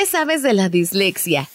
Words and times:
¿Qué 0.00 0.06
sabes 0.06 0.42
de 0.42 0.54
la 0.54 0.70
dislexia? 0.70 1.50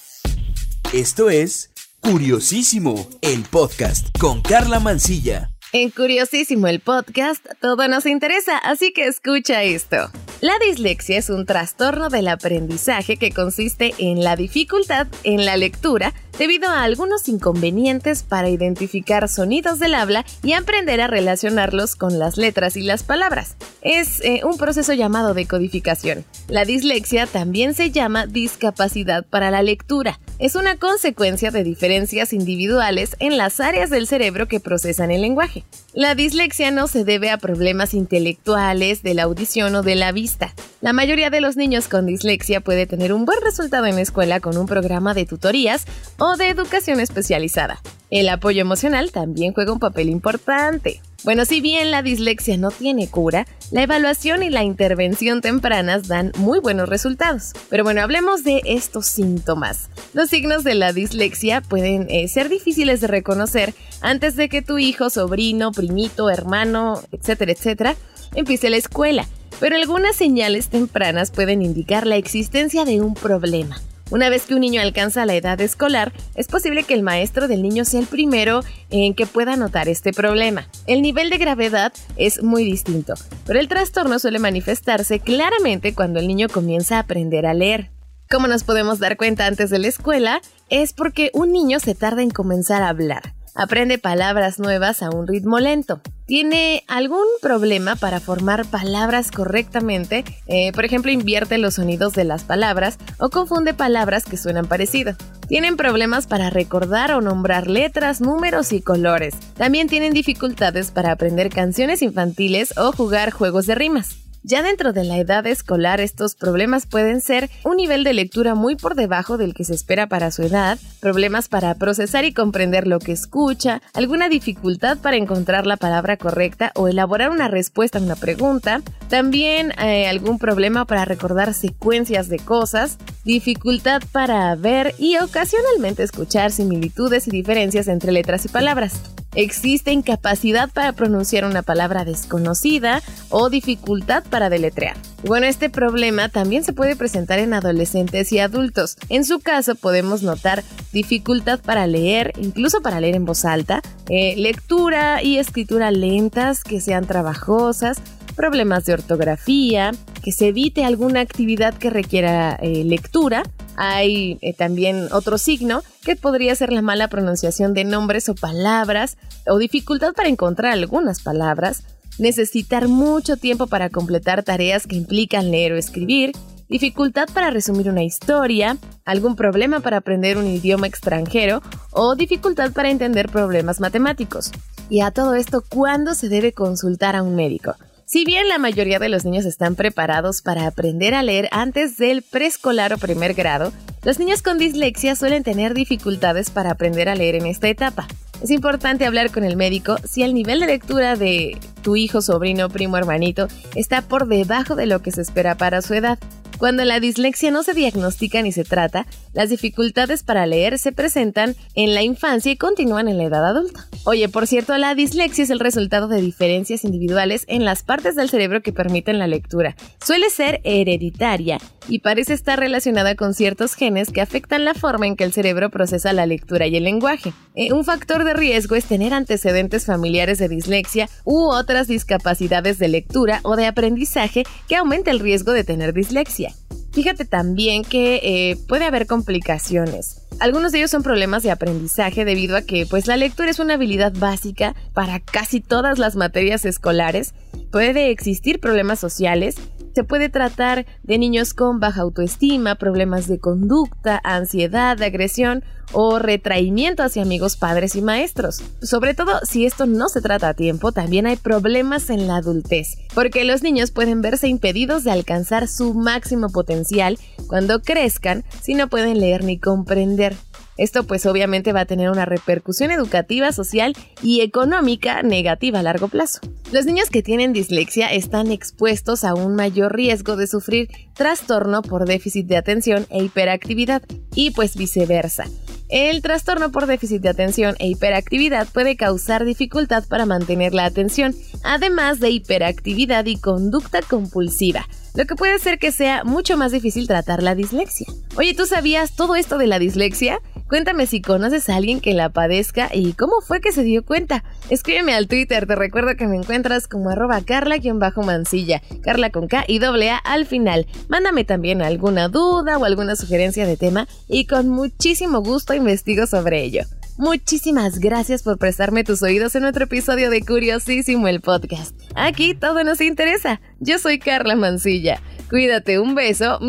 Esto 0.94 1.32
es 1.32 1.72
Curiosísimo, 2.00 3.10
el 3.24 3.42
podcast 3.42 4.16
con 4.20 4.44
Carla 4.44 4.80
Mancilla. 4.80 5.50
En 5.74 5.90
Curiosísimo 5.90 6.68
el 6.68 6.80
podcast, 6.80 7.44
todo 7.60 7.88
nos 7.88 8.06
interesa, 8.06 8.60
así 8.60 8.94
que 8.94 9.08
escucha 9.08 9.64
esto. 9.64 10.12
La 10.42 10.54
dislexia 10.60 11.18
es 11.18 11.32
un 11.32 11.48
trastorno 11.48 12.10
del 12.10 12.28
aprendizaje 12.28 13.18
que 13.18 13.32
consiste 13.32 13.96
en 13.98 14.24
la 14.24 14.36
dificultad 14.36 15.08
en 15.24 15.44
la 15.44 15.58
lectura 15.58 16.14
debido 16.38 16.70
a 16.70 16.84
algunos 16.84 17.28
inconvenientes 17.28 18.24
para 18.24 18.50
identificar 18.50 19.28
sonidos 19.30 19.80
del 19.80 19.96
habla 19.96 20.26
y 20.44 20.54
aprender 20.54 21.02
a 21.02 21.08
relacionarlos 21.08 21.96
con 21.96 22.20
las 22.20 22.38
letras 22.38 22.76
y 22.78 22.84
las 22.84 23.04
palabras. 23.04 23.56
Es 23.82 24.22
eh, 24.24 24.42
un 24.44 24.58
proceso 24.58 24.94
llamado 24.94 25.34
decodificación. 25.34 26.26
La 26.48 26.66
dislexia 26.66 27.28
también 27.28 27.74
se 27.74 27.92
llama 27.92 28.26
discapacidad 28.26 29.26
para 29.26 29.52
la 29.52 29.62
lectura. 29.62 30.20
Es 30.38 30.56
una 30.56 30.78
consecuencia 30.78 31.52
de 31.52 31.64
diferencias 31.64 32.34
individuales 32.34 33.16
en 33.20 33.38
las 33.38 33.60
áreas 33.60 33.90
del 33.90 34.08
cerebro 34.08 34.48
que 34.48 34.60
procesan 34.60 35.12
el 35.12 35.22
lenguaje. 35.22 35.64
La 35.94 36.14
dislexia 36.14 36.72
no 36.72 36.88
se 36.88 37.06
debe 37.06 37.30
a 37.30 37.38
problemas 37.38 37.94
intelectuales, 37.94 39.02
de 39.02 39.14
la 39.14 39.24
audición 39.24 39.76
o 39.76 39.82
de 39.82 39.96
la 39.96 40.12
vista. 40.12 40.54
La 40.86 40.94
mayoría 40.94 41.32
de 41.32 41.42
los 41.42 41.58
niños 41.58 41.88
con 41.88 42.06
dislexia 42.06 42.62
puede 42.62 42.86
tener 42.86 43.12
un 43.12 43.26
buen 43.26 43.42
resultado 43.42 43.88
en 43.88 43.96
la 43.96 44.02
escuela 44.02 44.40
con 44.40 44.56
un 44.56 44.68
programa 44.68 45.16
de 45.16 45.26
tutorías 45.26 45.88
o 46.20 46.38
de 46.38 46.48
educación 46.50 47.00
especializada. 47.00 47.82
El 48.12 48.30
apoyo 48.30 48.62
emocional 48.62 49.12
también 49.12 49.52
juega 49.52 49.74
un 49.74 49.80
papel 49.80 50.10
importante. 50.10 51.02
Bueno, 51.24 51.46
si 51.46 51.60
bien 51.60 51.90
la 51.90 52.04
dislexia 52.04 52.58
no 52.58 52.70
tiene 52.70 53.10
cura, 53.10 53.48
la 53.72 53.82
evaluación 53.82 54.44
y 54.44 54.52
la 54.52 54.64
intervención 54.64 55.42
tempranas 55.42 56.08
dan 56.08 56.32
muy 56.38 56.60
buenos 56.60 56.88
resultados. 56.88 57.54
Pero 57.68 57.84
bueno, 57.84 58.04
hablemos 58.04 58.44
de 58.44 58.62
estos 58.64 59.08
síntomas. 59.08 59.90
Los 60.14 60.30
signos 60.30 60.64
de 60.64 60.76
la 60.76 60.94
dislexia 60.94 61.62
pueden 61.62 62.06
eh, 62.12 62.28
ser 62.28 62.48
difíciles 62.48 63.02
de 63.02 63.08
reconocer 63.08 63.74
antes 64.02 64.36
de 64.36 64.50
que 64.50 64.62
tu 64.62 64.78
hijo, 64.78 65.10
sobrino, 65.10 65.72
primito, 65.72 66.30
hermano, 66.30 67.02
etcétera, 67.12 67.54
etcétera, 67.54 67.96
empiece 68.36 68.70
la 68.70 68.78
escuela. 68.78 69.26
Pero 69.60 69.76
algunas 69.78 70.16
señales 70.16 70.68
tempranas 70.68 71.32
pueden 71.32 71.62
indicar 71.62 72.06
la 72.06 72.18
existencia 72.18 72.86
de 72.86 73.02
un 73.02 73.14
problema. 73.14 73.80
Una 74.12 74.30
vez 74.30 74.46
que 74.46 74.54
un 74.54 74.62
niño 74.62 74.82
alcanza 74.82 75.26
la 75.26 75.34
edad 75.34 75.60
escolar, 75.62 76.14
es 76.36 76.48
posible 76.48 76.84
que 76.84 76.94
el 76.94 77.02
maestro 77.02 77.48
del 77.48 77.64
niño 77.64 77.86
sea 77.86 78.00
el 78.00 78.06
primero 78.06 78.62
en 78.92 79.16
que 79.16 79.26
pueda 79.26 79.56
notar 79.56 79.90
este 79.90 80.14
problema. 80.14 80.68
El 80.86 81.02
nivel 81.02 81.32
de 81.32 81.40
gravedad 81.40 81.92
es 82.16 82.44
muy 82.44 82.64
distinto, 82.64 83.16
pero 83.48 83.60
el 83.60 83.68
trastorno 83.68 84.20
suele 84.20 84.38
manifestarse 84.38 85.20
claramente 85.20 85.96
cuando 85.96 86.20
el 86.20 86.28
niño 86.28 86.50
comienza 86.50 86.98
a 86.98 87.00
aprender 87.00 87.48
a 87.48 87.56
leer. 87.56 87.90
Como 88.30 88.48
nos 88.48 88.64
podemos 88.64 89.00
dar 89.00 89.18
cuenta 89.18 89.48
antes 89.48 89.72
de 89.72 89.80
la 89.80 89.88
escuela, 89.88 90.42
es 90.70 90.94
porque 90.94 91.32
un 91.34 91.52
niño 91.52 91.80
se 91.80 91.96
tarda 91.96 92.22
en 92.22 92.30
comenzar 92.30 92.84
a 92.84 92.90
hablar. 92.90 93.34
Aprende 93.58 93.98
palabras 93.98 94.60
nuevas 94.60 95.02
a 95.02 95.10
un 95.10 95.28
ritmo 95.28 95.60
lento. 95.60 96.02
¿Tiene 96.26 96.84
algún 96.90 97.26
problema 97.42 97.96
para 97.96 98.20
formar 98.20 98.66
palabras 98.66 99.32
correctamente? 99.32 100.26
Eh, 100.48 100.74
por 100.74 100.84
ejemplo, 100.84 101.10
invierte 101.10 101.58
los 101.58 101.76
sonidos 101.76 102.12
de 102.14 102.26
las 102.26 102.44
palabras 102.44 102.98
o 103.18 103.30
confunde 103.30 103.74
palabras 103.74 104.26
que 104.26 104.36
suenan 104.36 104.66
parecido. 104.66 105.16
Tienen 105.48 105.78
problemas 105.78 106.28
para 106.28 106.50
recordar 106.50 107.14
o 107.14 107.22
nombrar 107.22 107.68
letras, 107.68 108.20
números 108.20 108.74
y 108.74 108.82
colores. 108.82 109.36
También 109.54 109.88
tienen 109.88 110.12
dificultades 110.12 110.92
para 110.92 111.14
aprender 111.14 111.50
canciones 111.50 112.02
infantiles 112.02 112.78
o 112.78 112.92
jugar 112.92 113.32
juegos 113.32 113.68
de 113.68 113.76
rimas. 113.76 114.25
Ya 114.48 114.62
dentro 114.62 114.94
de 114.94 115.04
la 115.04 115.18
edad 115.18 115.48
escolar 115.48 116.00
estos 116.00 116.36
problemas 116.36 116.86
pueden 116.86 117.20
ser 117.20 117.50
un 117.64 117.78
nivel 117.78 118.04
de 118.04 118.14
lectura 118.14 118.54
muy 118.54 118.76
por 118.76 118.94
debajo 118.94 119.40
del 119.40 119.56
que 119.56 119.64
se 119.64 119.74
espera 119.74 120.06
para 120.06 120.30
su 120.30 120.44
edad, 120.44 120.78
problemas 121.00 121.50
para 121.50 121.74
procesar 121.74 122.26
y 122.26 122.32
comprender 122.32 122.86
lo 122.86 123.00
que 123.00 123.12
escucha, 123.12 123.82
alguna 123.96 124.30
dificultad 124.30 125.00
para 125.00 125.18
encontrar 125.18 125.66
la 125.66 125.78
palabra 125.78 126.18
correcta 126.18 126.72
o 126.76 126.88
elaborar 126.88 127.32
una 127.32 127.48
respuesta 127.48 127.98
a 127.98 128.04
una 128.04 128.16
pregunta, 128.16 128.84
también 129.10 129.72
eh, 129.80 130.08
algún 130.08 130.38
problema 130.38 130.86
para 130.86 131.06
recordar 131.06 131.56
secuencias 131.56 132.30
de 132.30 132.38
cosas, 132.38 133.00
dificultad 133.24 134.04
para 134.12 134.54
ver 134.54 134.94
y 135.00 135.18
ocasionalmente 135.18 136.04
escuchar 136.04 136.52
similitudes 136.52 137.28
y 137.28 137.32
diferencias 137.32 137.88
entre 137.88 138.12
letras 138.12 138.46
y 138.46 138.50
palabras. 138.50 139.02
Existe 139.36 139.92
incapacidad 139.92 140.70
para 140.72 140.94
pronunciar 140.94 141.46
una 141.46 141.62
palabra 141.62 142.06
desconocida 142.06 143.02
o 143.30 143.50
dificultad 143.50 144.24
para 144.30 144.50
deletrear. 144.50 144.98
Bueno, 145.24 145.46
este 145.46 145.70
problema 145.70 146.30
también 146.30 146.64
se 146.64 146.74
puede 146.74 146.96
presentar 146.96 147.40
en 147.40 147.54
adolescentes 147.54 148.32
y 148.32 148.40
adultos. 148.40 148.98
En 149.10 149.26
su 149.26 149.40
caso 149.40 149.76
podemos 149.76 150.22
notar 150.24 150.64
dificultad 150.94 151.60
para 151.60 151.88
leer, 151.88 152.34
incluso 152.38 152.82
para 152.82 153.00
leer 153.00 153.16
en 153.16 153.26
voz 153.26 153.44
alta, 153.46 153.82
eh, 154.10 154.36
lectura 154.38 155.24
y 155.24 155.38
escritura 155.38 155.92
lentas 155.92 156.64
que 156.64 156.80
sean 156.80 157.06
trabajosas, 157.06 157.98
problemas 158.36 158.86
de 158.86 158.94
ortografía, 158.94 159.92
que 160.24 160.32
se 160.32 160.50
evite 160.50 160.84
alguna 160.84 161.22
actividad 161.22 161.74
que 161.74 161.90
requiera 161.90 162.58
eh, 162.62 162.84
lectura. 162.84 163.44
Hay 163.76 164.38
eh, 164.42 164.54
también 164.54 165.08
otro 165.12 165.38
signo 165.38 165.84
que 166.04 166.16
podría 166.16 166.56
ser 166.56 166.72
la 166.72 166.82
mala 166.82 167.08
pronunciación 167.08 167.74
de 167.74 167.84
nombres 167.84 168.30
o 168.30 168.36
palabras 168.36 169.18
o 169.48 169.58
dificultad 169.58 170.14
para 170.14 170.30
encontrar 170.30 170.74
algunas 170.74 171.22
palabras, 171.22 171.84
necesitar 172.18 172.88
mucho 172.88 173.38
tiempo 173.38 173.68
para 173.68 173.90
completar 173.90 174.44
tareas 174.44 174.88
que 174.88 174.96
implican 174.96 175.52
leer 175.52 175.74
o 175.74 175.78
escribir, 175.78 176.32
dificultad 176.70 177.28
para 177.34 177.50
resumir 177.50 177.90
una 177.90 178.04
historia, 178.04 178.78
algún 179.04 179.36
problema 179.36 179.82
para 179.82 179.98
aprender 179.98 180.38
un 180.38 180.48
idioma 180.48 180.88
extranjero 180.88 181.62
o 181.92 182.16
dificultad 182.16 182.72
para 182.72 182.90
entender 182.90 183.30
problemas 183.30 183.80
matemáticos. 183.80 184.52
Y 184.90 185.02
a 185.02 185.12
todo 185.12 185.34
esto, 185.34 185.64
¿cuándo 185.68 186.14
se 186.14 186.30
debe 186.30 186.54
consultar 186.54 187.16
a 187.16 187.24
un 187.24 187.36
médico? 187.36 187.76
Si 188.08 188.24
bien 188.24 188.48
la 188.48 188.60
mayoría 188.60 189.00
de 189.00 189.10
los 189.10 189.26
niños 189.26 189.46
están 189.46 189.76
preparados 189.76 190.44
para 190.44 190.68
aprender 190.68 191.16
a 191.16 191.24
leer 191.24 191.50
antes 191.52 191.98
del 191.98 192.22
preescolar 192.22 192.94
o 192.94 193.00
primer 193.00 193.34
grado, 193.34 193.74
los 194.04 194.20
niños 194.20 194.44
con 194.44 194.60
dislexia 194.60 195.16
suelen 195.16 195.42
tener 195.42 195.74
dificultades 195.74 196.52
para 196.52 196.70
aprender 196.70 197.10
a 197.10 197.16
leer 197.16 197.34
en 197.34 197.48
esta 197.48 197.68
etapa. 197.68 198.08
Es 198.44 198.52
importante 198.52 199.08
hablar 199.08 199.32
con 199.32 199.44
el 199.44 199.58
médico 199.58 199.98
si 200.08 200.22
el 200.22 200.36
nivel 200.36 200.60
de 200.60 200.68
lectura 200.68 201.16
de 201.16 201.58
tu 201.86 201.96
hijo, 201.96 202.24
sobrino, 202.24 202.68
primo, 202.68 202.98
hermanito 202.98 203.48
está 203.76 204.02
por 204.02 204.28
debajo 204.28 204.76
de 204.76 204.88
lo 204.88 205.04
que 205.04 205.12
se 205.12 205.22
espera 205.22 205.56
para 205.56 205.84
su 205.84 205.94
edad. 205.94 206.18
Cuando 206.58 206.86
la 206.86 207.00
dislexia 207.00 207.52
no 207.52 207.64
se 207.64 207.74
diagnostica 207.74 208.42
ni 208.42 208.52
se 208.52 208.64
trata, 208.64 209.06
las 209.34 209.50
dificultades 209.50 210.24
para 210.24 210.48
leer 210.48 210.80
se 210.80 210.94
presentan 210.94 211.56
en 211.76 211.94
la 211.94 212.02
infancia 212.02 212.52
y 212.52 212.58
continúan 212.58 213.10
en 213.10 213.18
la 213.18 213.26
edad 213.26 213.46
adulta. 213.46 213.88
Oye, 214.06 214.30
por 214.30 214.48
cierto, 214.48 214.78
la 214.78 214.96
dislexia 214.96 215.44
es 215.44 215.50
el 215.50 215.60
resultado 215.60 216.08
de 216.08 216.22
diferencias 216.22 216.86
individuales 216.86 217.44
en 217.50 217.66
las 217.66 217.84
partes 217.84 218.16
del 218.16 218.30
cerebro 218.30 218.62
que 218.62 218.72
permiten 218.72 219.20
la 219.20 219.28
lectura. 219.28 219.76
Suele 220.02 220.30
ser 220.30 220.62
hereditaria 220.64 221.60
y 221.90 222.00
parece 222.00 222.34
estar 222.34 222.58
relacionada 222.58 223.16
con 223.16 223.34
ciertos 223.34 223.74
genes 223.74 224.12
que 224.12 224.22
afectan 224.22 224.64
la 224.64 224.74
forma 224.74 225.08
en 225.08 225.18
que 225.18 225.26
el 225.26 225.34
cerebro 225.34 225.70
procesa 225.70 226.14
la 226.14 226.26
lectura 226.26 226.68
y 226.68 226.78
el 226.78 226.86
lenguaje. 226.86 227.34
Eh, 227.56 227.74
un 227.74 227.84
factor 227.84 228.24
de 228.24 228.34
riesgo 228.34 228.76
es 228.76 228.86
tener 228.86 229.14
antecedentes 229.14 229.86
familiares 229.86 230.38
de 230.38 230.48
dislexia 230.48 231.10
u 231.26 231.50
otras 231.50 231.75
discapacidades 231.84 232.80
de 232.80 232.88
lectura 232.88 233.40
o 233.44 233.56
de 233.56 233.68
aprendizaje 233.68 234.44
que 234.68 234.76
aumenta 234.76 235.12
el 235.12 235.20
riesgo 235.20 235.52
de 235.52 235.64
tener 235.64 235.94
dislexia. 235.94 236.54
Fíjate 236.94 237.26
también 237.26 237.84
que 237.84 238.22
eh, 238.24 238.58
puede 238.70 238.86
haber 238.86 239.06
complicaciones. 239.06 240.22
Algunos 240.40 240.72
de 240.72 240.80
ellos 240.80 240.92
son 240.92 241.04
problemas 241.04 241.44
de 241.44 241.52
aprendizaje 241.52 242.26
debido 242.26 242.56
a 242.56 242.62
que 242.62 242.86
pues 242.86 243.08
la 243.08 243.18
lectura 243.18 243.50
es 243.50 243.60
una 243.60 243.74
habilidad 243.74 244.14
básica 244.18 244.76
para 244.94 245.20
casi 245.20 245.60
todas 245.62 246.00
las 246.00 246.16
materias 246.16 246.66
escolares. 246.66 247.34
Puede 247.76 248.10
existir 248.10 248.62
problemas 248.62 249.02
sociales 249.02 249.58
se 249.96 250.04
puede 250.04 250.28
tratar 250.28 250.86
de 251.04 251.18
niños 251.18 251.54
con 251.54 251.80
baja 251.80 252.02
autoestima, 252.02 252.76
problemas 252.76 253.28
de 253.28 253.40
conducta, 253.40 254.20
ansiedad, 254.26 255.02
agresión 255.02 255.64
o 255.94 256.20
retraimiento 256.20 257.02
hacia 257.02 257.22
amigos, 257.22 257.56
padres 257.56 257.96
y 257.96 258.02
maestros. 258.02 258.62
Sobre 258.82 259.14
todo 259.14 259.40
si 259.44 259.66
esto 259.66 259.86
no 259.86 260.10
se 260.10 260.22
trata 260.22 260.50
a 260.50 260.54
tiempo, 260.54 260.92
también 260.92 261.28
hay 261.28 261.38
problemas 261.38 262.10
en 262.10 262.28
la 262.28 262.38
adultez, 262.38 262.98
porque 263.14 263.46
los 263.46 263.64
niños 263.64 263.92
pueden 263.92 264.22
verse 264.22 264.50
impedidos 264.50 265.06
de 265.06 265.12
alcanzar 265.12 265.70
su 265.70 265.94
máximo 265.94 266.50
potencial 266.50 267.18
cuando 267.48 267.82
crezcan 267.82 268.44
si 268.62 268.74
no 268.74 268.90
pueden 268.90 269.20
leer 269.20 269.46
ni 269.46 269.60
comprender. 269.60 270.36
Esto 270.78 271.04
pues 271.04 271.26
obviamente 271.26 271.74
va 271.74 271.82
a 271.82 271.86
tener 271.86 272.10
una 272.10 272.26
repercusión 272.26 272.92
educativa, 272.92 273.52
social 273.52 273.94
y 274.22 274.42
económica 274.42 275.24
negativa 275.24 275.80
a 275.80 275.84
largo 275.84 276.08
plazo. 276.08 276.40
Los 276.72 276.86
niños 276.86 277.10
que 277.10 277.24
tienen 277.24 277.54
dislexia 277.54 278.12
están 278.12 278.52
expuestos 278.52 279.24
a 279.24 279.34
un 279.34 279.56
mayor 279.56 279.96
riesgo 279.96 280.36
de 280.36 280.48
sufrir 280.48 280.90
trastorno 281.14 281.82
por 281.82 282.06
déficit 282.06 282.48
de 282.48 282.58
atención 282.58 283.06
e 283.10 283.24
hiperactividad 283.24 284.02
y 284.34 284.52
pues 284.52 284.76
viceversa. 284.76 285.46
El 285.88 286.24
trastorno 286.24 286.72
por 286.72 286.88
déficit 286.88 287.22
de 287.22 287.30
atención 287.30 287.76
e 287.78 287.88
hiperactividad 287.88 288.68
puede 288.68 288.98
causar 288.98 289.46
dificultad 289.46 290.04
para 290.08 290.26
mantener 290.26 290.74
la 290.74 290.86
atención, 290.86 291.36
además 291.64 292.20
de 292.20 292.32
hiperactividad 292.32 293.26
y 293.28 293.38
conducta 293.38 294.02
compulsiva, 294.02 294.88
lo 295.14 295.26
que 295.26 295.36
puede 295.36 295.60
ser 295.60 295.78
que 295.78 295.92
sea 295.92 296.24
mucho 296.24 296.58
más 296.58 296.72
difícil 296.72 297.08
tratar 297.08 297.44
la 297.44 297.54
dislexia. 297.54 298.08
Oye, 298.36 298.56
¿tú 298.56 298.66
sabías 298.66 299.16
todo 299.16 299.36
esto 299.36 299.60
de 299.60 299.68
la 299.68 299.78
dislexia? 299.78 300.40
Cuéntame 300.68 301.06
si 301.06 301.22
conoces 301.22 301.70
a 301.70 301.76
alguien 301.76 302.02
que 302.02 302.14
la 302.14 302.30
padezca 302.30 302.90
y 302.94 303.14
cómo 303.14 303.42
fue 303.42 303.62
que 303.62 303.72
se 303.72 303.84
dio 303.84 304.04
cuenta. 304.04 304.44
Escríbeme 304.70 305.14
al 305.14 305.28
Twitter, 305.28 305.68
te 305.68 305.76
recuerdo 305.76 306.16
que 306.18 306.28
me 306.28 306.38
encuentras 306.38 306.88
como 306.88 307.10
arroba 307.10 307.42
carla-mansilla, 307.42 308.82
carla 309.04 309.30
con 309.30 309.48
K 309.48 309.66
y 309.68 309.80
doble 309.80 310.10
A 310.10 310.18
al 310.18 310.46
final. 310.46 310.88
Mándame 311.08 311.44
también 311.44 311.82
alguna 311.82 312.30
duda 312.30 312.78
o 312.78 312.86
alguna 312.86 313.16
sugerencia 313.16 313.68
de 313.68 313.78
tema 313.78 314.08
y 314.28 314.48
con 314.48 314.70
muchísimo 314.70 315.42
gusto 315.42 315.74
investigo 315.74 316.26
sobre 316.26 316.64
ello. 316.64 316.84
Muchísimas 317.18 318.00
gracias 318.00 318.44
por 318.44 318.58
prestarme 318.58 319.06
tus 319.06 319.22
oídos 319.22 319.56
en 319.56 319.64
otro 319.64 319.86
episodio 319.86 320.30
de 320.30 320.42
Curiosísimo 320.42 321.30
el 321.30 321.40
podcast. 321.40 321.96
Aquí 322.14 322.54
todo 322.56 322.84
nos 322.84 323.00
interesa. 323.00 323.62
Yo 323.80 324.00
soy 324.00 324.20
Carla 324.20 324.56
Mancilla. 324.56 325.22
Cuídate, 325.50 326.00
un 326.00 326.16
beso. 326.16 326.60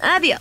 Adiós. 0.00 0.38